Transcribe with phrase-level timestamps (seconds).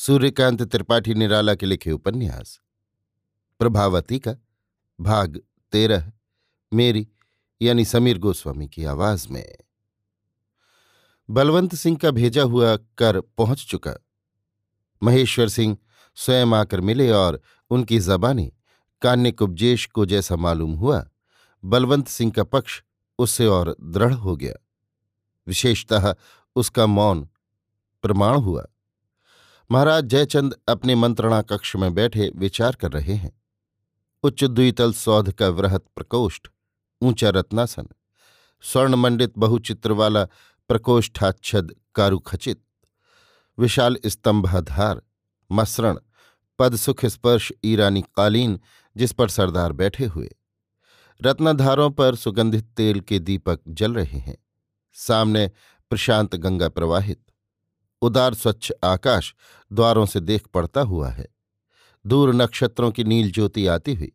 [0.00, 2.60] सूर्यकांत त्रिपाठी निराला के लिखे उपन्यास।
[3.58, 4.34] प्रभावती का
[5.00, 5.40] भाग
[5.72, 6.12] तेरह,
[6.74, 7.08] मेरी
[7.62, 9.56] यानी समीर गोस्वामी की आवाज़ में।
[11.30, 13.94] बलवंत सिंह का भेजा हुआ कर पहुँच चुका।
[15.02, 15.78] महेश्वर सिंह
[16.14, 18.52] स्वयं आकर मिले और उनकी जबानी
[19.02, 21.10] कान्य कुब्जेश को जैसा मालूम हुआ,
[21.64, 22.82] बलवंत सिंह का पक्ष
[23.18, 24.54] उससे और दृढ़ हो गया।
[25.46, 26.14] विशेषतः
[26.56, 27.28] उसका मौन
[28.02, 28.66] प्रमाण हुआ।
[29.70, 33.42] महाराज जयचंद अपने मंत्रणा कक्ष में बैठे विचार कर रहे हैं।
[34.22, 36.46] उच्च द्वितल सौध का वृहत प्रकोष्ठ,
[37.02, 37.88] ऊँचा रत्नासन,
[38.62, 40.24] स्वर्णमंडित बहुचित्र वाला
[40.68, 42.62] प्रकोष्ठाच्छद कारुखचित,
[43.58, 45.02] विशाल स्तंभाधार,
[45.52, 45.98] मसरण
[46.58, 48.60] पद सुख स्पर्श ईरानी कालीन
[48.96, 50.30] जिस पर सरदार बैठे हुए।
[51.22, 54.38] रत्नाधारों पर सुगंधित तेल के दीपक जल रहे हैं।
[54.92, 55.50] सामने
[55.90, 57.27] प्रशांत गंगा प्रवाहित।
[58.02, 59.34] उदार स्वच्छ आकाश
[59.72, 61.26] द्वारों से देख पड़ता हुआ है।
[62.06, 64.12] दूर नक्षत्रों की नील ज्योति आती हुई।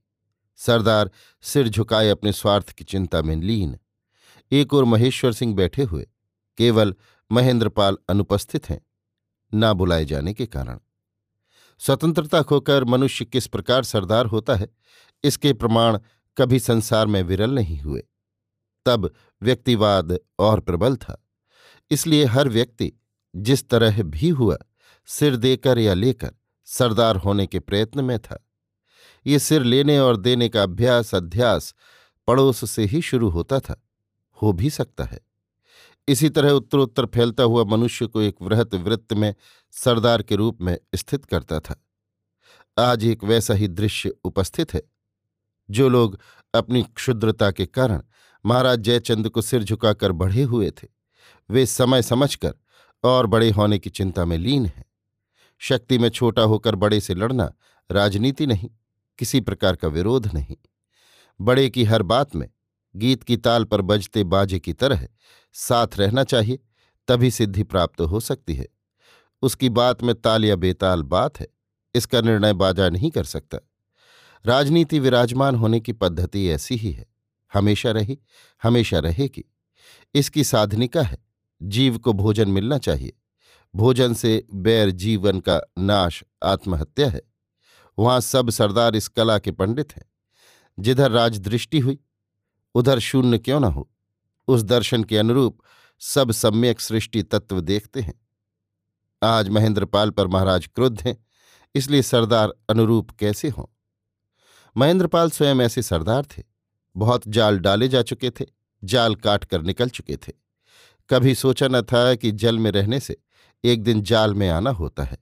[0.55, 3.79] सरदार सिर झुकाए अपने स्वार्थ की चिंता में लीन।
[4.51, 6.07] एक और महेश्वर सिंह बैठे हुए।
[6.57, 6.95] केवल
[7.31, 8.81] महेंद्रपाल अनुपस्थित हैं,
[9.53, 10.79] ना बुलाए जाने के कारण।
[11.79, 14.69] स्वतंत्रता खोकर मनुष्य किस प्रकार सरदार होता है,
[15.23, 15.99] इसके प्रमाण
[16.37, 18.03] कभी संसार में विरल नहीं हुए।
[18.85, 21.25] तब व्यक्तिवाद और प्रबल था।
[21.91, 22.93] इसलिए हर व्यक्ति
[23.35, 24.57] जिस तरह भी हुआ,
[25.05, 26.31] सिर देकर या लेकर,
[26.65, 28.47] सरदार होने के प्रयत्न में था।
[29.27, 31.75] ये सिर लेने और देने का अभ्यास, अध्यास
[32.27, 33.83] पड़ोस से ही शुरू होता था,
[34.41, 35.19] हो भी सकता है।
[36.07, 39.35] इसी तरह उत्तरोत्तर फैलता हुआ मनुष्य को एक वृहत वृत्त में
[39.71, 41.85] सरदार के रूप में स्थित करता था।
[42.79, 44.81] आज एक वैसा ही दृश्य उपस्थित है,
[45.69, 46.19] जो लोग
[46.53, 48.01] अपनी क्षुद्रता के कारण
[48.45, 50.87] महाराज जयचंद को सिर झुकाकर बढ़े हुए थे।
[51.49, 52.53] वे समय समझकर
[53.03, 54.85] और बड़े होने की चिंता में लीन है।
[55.59, 57.53] शक्ति में छोटा होकर बड़े से लड़ना
[57.91, 58.69] राजनीति नहीं,
[59.19, 60.55] किसी प्रकार का विरोध नहीं।
[61.41, 62.49] बड़े की हर बात में,
[62.95, 65.07] गीत की ताल पर बजते बाजे की तरह
[65.53, 66.59] साथ रहना चाहिए,
[67.07, 68.67] तभी सिद्धि प्राप्त हो सकती है।
[69.41, 71.47] उसकी बात में ताल या बेताल बात है,
[71.95, 73.57] इसका निर्णय बाजा नहीं कर सकता।
[74.45, 77.05] राजनीति विराजमान होने की पद्धति ऐसी ही है।
[77.53, 78.19] हमेशा रही,
[78.63, 79.53] हमेशा रहेगी।
[80.15, 81.32] इसकी साधनिका है
[81.63, 83.13] जीव को भोजन मिलना चाहिए।
[83.75, 87.21] भोजन से बैर जीवन का नाश आत्महत्या है।
[87.99, 90.05] वहाँ सब सरदार इस कला के पंडित हैं।
[90.79, 91.99] जिधर राजदृष्टि हुई,
[92.75, 93.89] उधर शून्य क्यों न हो?
[94.47, 95.59] उस दर्शन के अनुरूप
[95.99, 98.27] सब सम्यक सृष्टि तत्व देखते हैं।
[99.23, 101.25] आज महेंद्रपाल पर महाराज क्रुद्ध हैं,
[101.75, 103.65] इसलिए सरदार अनुरूप कैसे हों?
[104.77, 106.43] महेंद्रपाल स्वयं ऐसे सरदार थे।
[106.97, 108.45] बहुत जाल डाले जा चुके थे,
[108.83, 110.42] जाल काट कर निकल चुके थे।
[111.09, 113.17] कभी सोचा न था कि जल में रहने से
[113.63, 115.17] एक दिन जाल में आना होता है।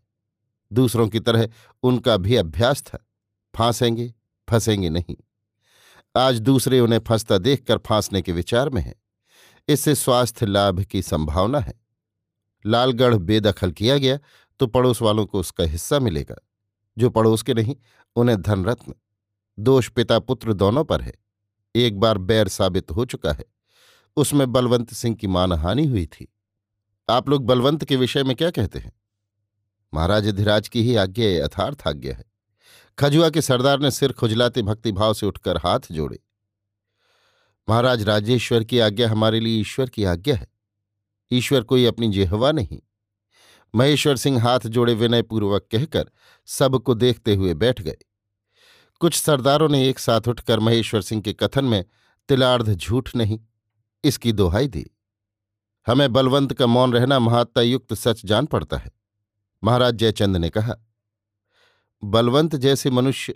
[0.73, 1.49] दूसरों की तरह
[1.83, 3.07] उनका भी अभ्यास था।
[3.55, 4.13] फांसेंगे,
[4.49, 5.15] फंसेंगे नहीं।
[6.17, 8.95] आज दूसरे उन्हें फंसता देखकर फांसने के विचार में हैं।
[9.67, 11.73] इससे स्वास्थ्य लाभ की संभावना है।
[12.65, 14.19] लालगढ़ बेदखल किया गया
[14.59, 16.35] तो पड़ोस वालों को उसका हिस्सा मिलेगा।
[16.97, 17.75] जो पड़ोस के नहीं,
[18.15, 18.93] उन्हें धनरत्न।
[19.59, 21.13] दोष पिता पुत्र दोनों पर है।
[21.75, 23.45] एक बार बैर साबित हो चुका है।
[24.15, 26.33] उसमें बलवंत सिंह की मानहानि हुई थी।
[27.09, 28.93] आप लोग बलवंत के विषय में क्या कहते हैं?
[29.93, 32.23] महाराज अधिराज की ही आज्ञा यथार्थ आज्ञा है।
[32.99, 36.19] खजुआ के सरदार ने सिर खुजलाते भक्तिभाव से उठकर हाथ जोड़े।
[37.69, 40.47] महाराज राजेश्वर की आज्ञा हमारे लिए ईश्वर की आज्ञा है।
[41.31, 42.79] ईश्वर कोई अपनी जेहवा नहीं।
[43.75, 46.11] महेश्वर सिंह हाथ जोड़े विनयपूर्वक कहकर
[46.45, 47.97] सबको देखते हुए बैठ गए।
[48.99, 51.85] कुछ सरदारों ने एक साथ उठकर महेश्वर सिंह के कथन में
[52.29, 53.39] तिलार्ध झूठ नहीं
[54.03, 54.85] इसकी दोहाई दी।
[55.87, 58.91] हमें बलवंत का मौन रहना महात्तायुक्त सच जान पड़ता है,
[59.63, 60.75] महाराज जयचंद ने कहा।
[62.03, 63.33] बलवंत जैसे मनुष्य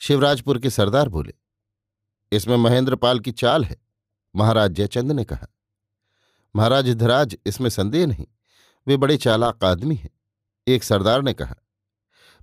[0.00, 1.34] शिवराजपुर के सरदार बोले,
[2.32, 3.76] इसमें महेंद्रपाल की चाल है,
[4.34, 5.46] महाराज जयचंद ने कहा।
[6.54, 8.26] महाराज धराज, इसमें संदेह नहीं,
[8.86, 10.10] वे बड़े चालाक आदमी हैं,
[10.66, 11.54] एक सरदार ने कहा।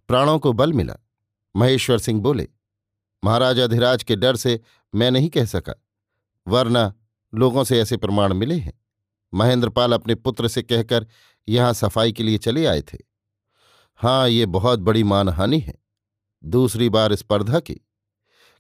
[0.10, 0.96] प्राणों को बल मिला,
[1.56, 2.48] महेश्वर सिंह बोले,
[3.24, 4.60] महाराज अधिराज के डर से
[4.94, 5.74] मैं नहीं कह सका,
[6.48, 6.94] वरना
[7.34, 8.74] लोगों से ऐसे प्रमाण मिले हैं।
[9.34, 11.08] महेंद्रपाल अपने पुत्र से कहकर
[11.50, 12.98] यहाँ सफ़ाई के लिए चले आए थे।
[13.96, 15.76] हाँ ये बहुत बड़ी मानहानि है।
[16.44, 17.80] दूसरी बार स्पर्धा की।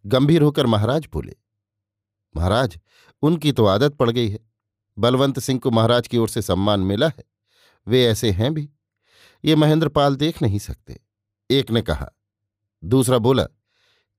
[0.06, 1.36] गंभीर होकर महाराज बोले,
[2.38, 2.80] महाराज,
[3.22, 4.40] उनकी तो आदत पड़ गई है।
[4.98, 7.24] बलवंत सिंह को महाराज की ओर से सम्मान मिला है।
[7.88, 8.70] वे ऐसे हैं भी।
[9.46, 11.00] ये महेंद्रपाल देख नहीं सकते।
[11.52, 12.10] एक ने कहा,
[12.84, 13.44] दूसरा बोला,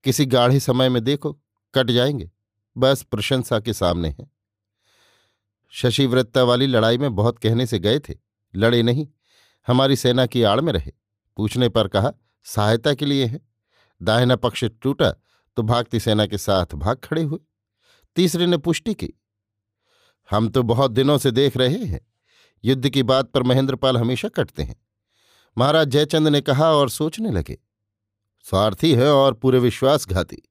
[0.04, 1.32] किसी गाढ़े समय में देखो,
[1.74, 2.30] कट जाएँगे।
[2.76, 4.31] बस प्रशंसा के सामने है।
[5.74, 8.14] शशिवृत्ता वाली लड़ाई में बहुत कहने से गए थे।
[8.54, 9.06] लड़े नहीं,
[9.66, 10.92] हमारी सेना की आड़ में रहे।
[11.36, 12.12] पूछने पर कहा,
[12.46, 13.40] सहायता के लिए है।
[14.00, 15.10] दाहिना पक्ष टूटा
[15.56, 17.38] तो भागती सेना के साथ भाग खड़े हुए।
[18.16, 19.12] तीसरे ने पुष्टि की,
[20.30, 22.00] हम तो बहुत दिनों से देख रहे हैं।
[22.64, 24.76] युद्ध की बात पर महेंद्रपाल हमेशा कटते हैं।
[25.56, 27.58] महाराज जयचंद ने कहा और सोचने लगे,
[28.46, 30.42] स्वार्थी है और पूरे विश्वासघाती।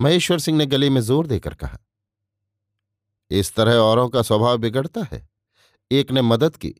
[0.00, 1.78] महेश्वर सिंह ने गले में ज़ोर देकर कहा
[3.30, 5.28] इस तरह औरों का स्वभाव बिगड़ता है।
[5.90, 6.74] एक ने मदद की।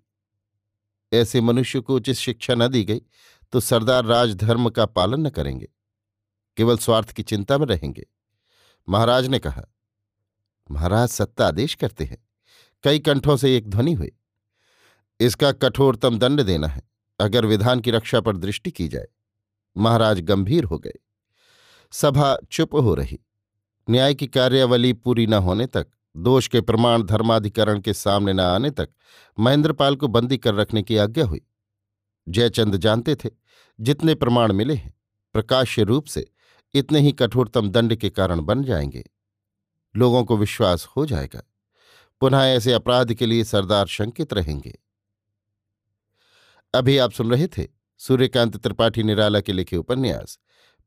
[1.12, 3.00] ऐसे मनुष्य को उचित शिक्षा न दी गई
[3.52, 5.68] तो सरदार राजधर्म का पालन न करेंगे,
[6.56, 8.06] केवल स्वार्थ की चिंता में रहेंगे।
[8.88, 9.62] महाराज ने कहा,
[10.68, 12.18] महाराज सत्ता आदेश करते हैं।
[12.84, 14.10] कई कंठों से एक ध्वनि हुई।
[15.20, 16.82] इसका कठोरतम दंड देना है,
[17.20, 19.06] अगर विधान की रक्षा पर दृष्टि की जाए।
[19.76, 20.98] महाराज गंभीर हो गए।
[21.92, 23.18] सभा चुप हो रही।
[23.88, 28.70] न्याय की कार्यावली पूरी न होने तक दोष के प्रमाण धर्माधिकरण के सामने न आने
[28.70, 28.88] तक
[29.38, 31.40] महेंद्रपाल को बंदी कर रखने की आज्ञा हुई।
[32.28, 33.30] जयचंद जानते थे,
[33.80, 34.94] जितने प्रमाण मिले हैं,
[35.32, 36.32] प्रकाश्य रूप से
[36.74, 39.10] इतने ही कठोरतम दंड के कारण बन जाएँगे।
[39.96, 41.42] लोगों को विश्वास हो जाएगा।
[42.20, 44.78] पुनः ऐसे अपराध के लिए सरदार शंकित रहेंगे।
[46.74, 47.68] अभी आप सुन रहे थे
[47.98, 50.38] सूर्यकांत त्रिपाठी निराला के लिखे उपन्यास,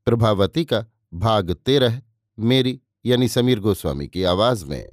[0.05, 2.01] प्रभावती का भाग तेरह,
[2.39, 4.89] मेरी यानी समीर गोस्वामी की आवाज़ में।